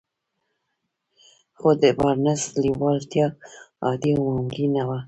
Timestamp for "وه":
4.87-4.97